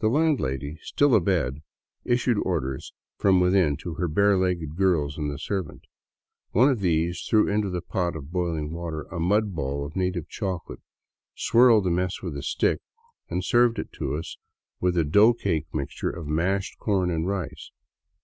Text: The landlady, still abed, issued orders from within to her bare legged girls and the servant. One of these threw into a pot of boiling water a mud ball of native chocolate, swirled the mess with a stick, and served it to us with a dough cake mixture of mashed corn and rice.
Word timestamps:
The 0.00 0.08
landlady, 0.08 0.80
still 0.82 1.14
abed, 1.14 1.62
issued 2.04 2.36
orders 2.36 2.92
from 3.16 3.38
within 3.38 3.76
to 3.76 3.94
her 3.94 4.08
bare 4.08 4.36
legged 4.36 4.74
girls 4.74 5.16
and 5.16 5.30
the 5.30 5.38
servant. 5.38 5.84
One 6.50 6.68
of 6.68 6.80
these 6.80 7.22
threw 7.30 7.46
into 7.48 7.68
a 7.68 7.80
pot 7.80 8.16
of 8.16 8.32
boiling 8.32 8.72
water 8.72 9.02
a 9.02 9.20
mud 9.20 9.54
ball 9.54 9.86
of 9.86 9.94
native 9.94 10.28
chocolate, 10.28 10.82
swirled 11.36 11.84
the 11.84 11.90
mess 11.90 12.22
with 12.22 12.36
a 12.36 12.42
stick, 12.42 12.80
and 13.30 13.44
served 13.44 13.78
it 13.78 13.92
to 13.92 14.16
us 14.16 14.36
with 14.80 14.96
a 14.98 15.04
dough 15.04 15.32
cake 15.32 15.72
mixture 15.72 16.10
of 16.10 16.26
mashed 16.26 16.80
corn 16.80 17.08
and 17.08 17.28
rice. 17.28 17.70